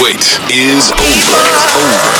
wait 0.00 0.40
is 0.50 0.90
over. 0.92 1.42
Over. 1.76 2.13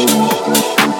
Station. 0.00 0.99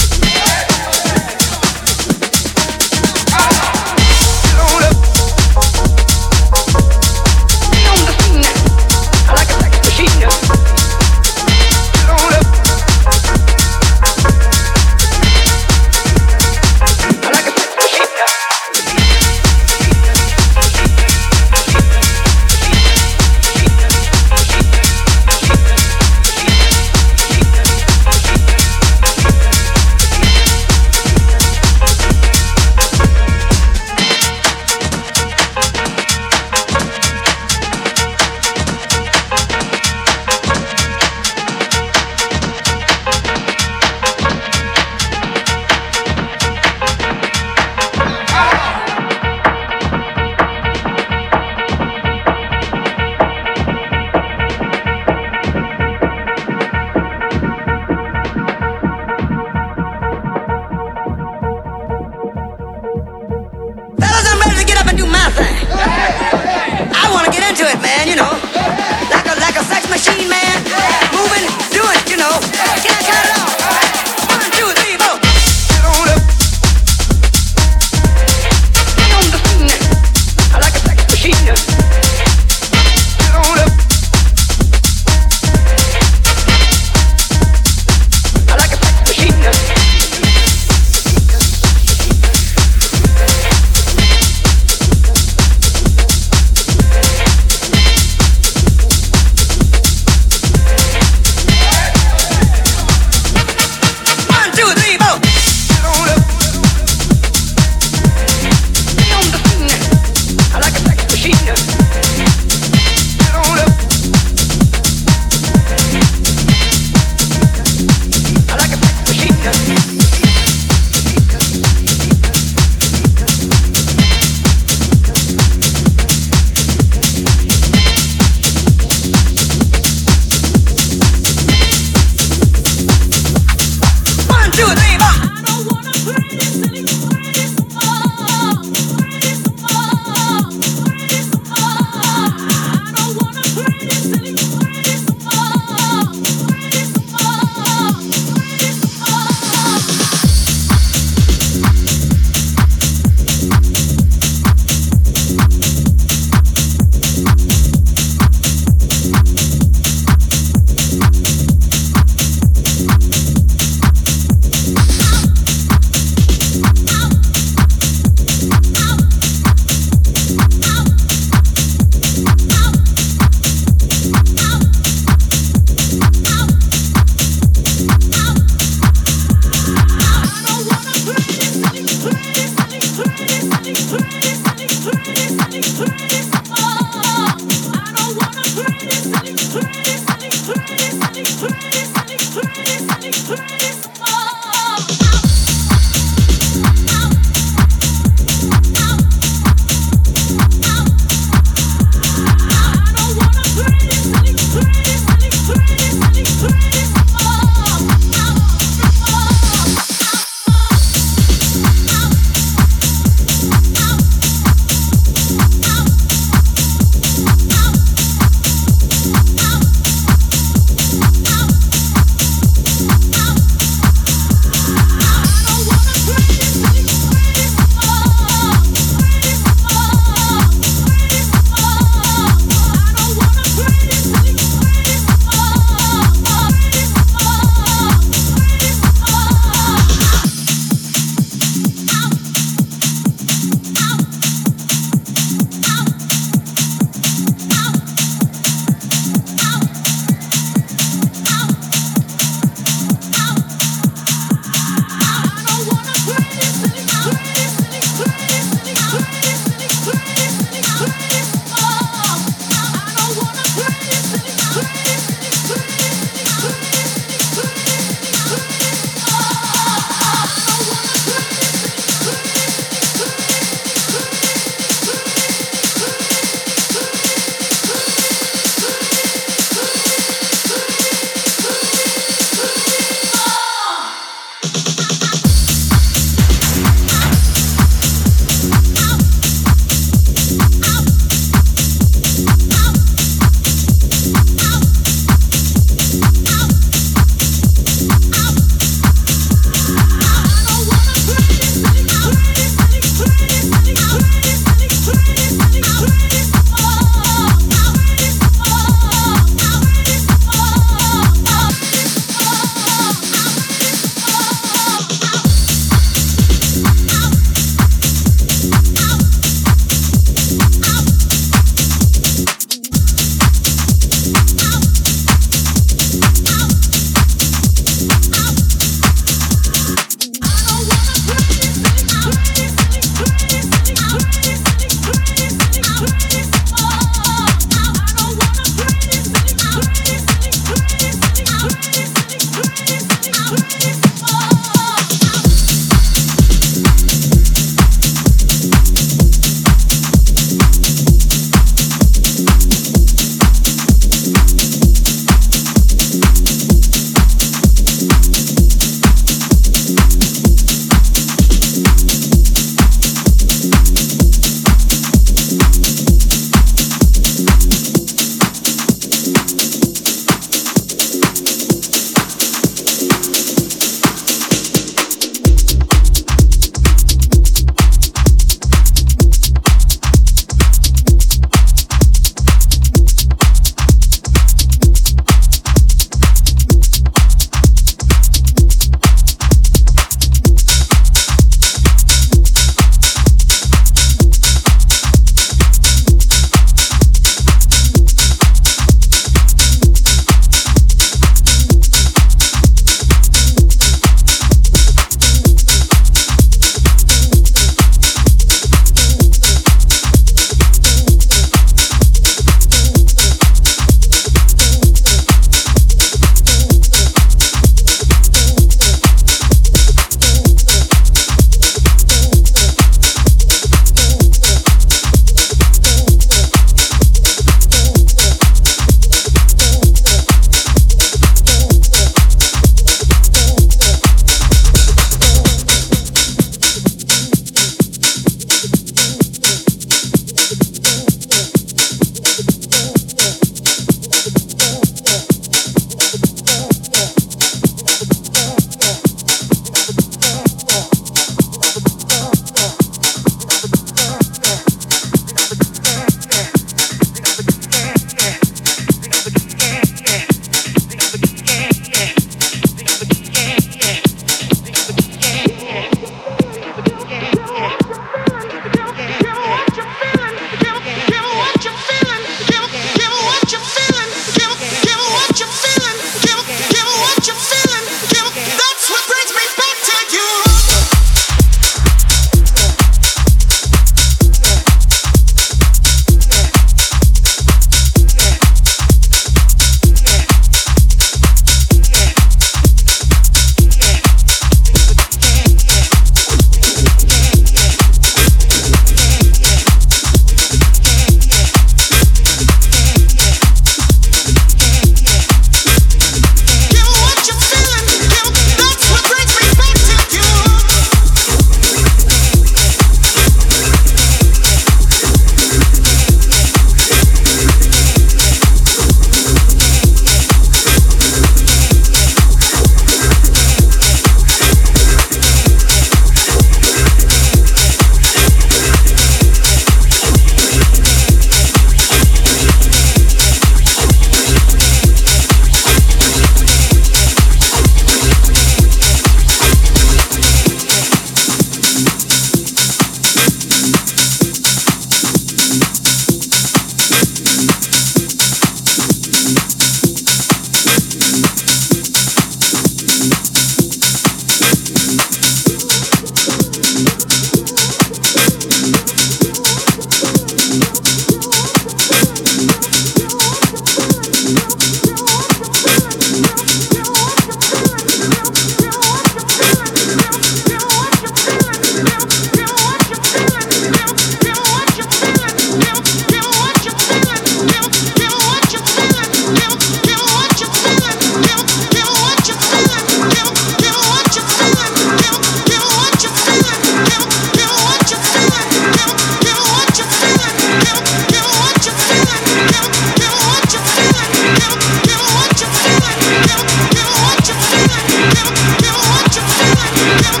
you 599.71 600.00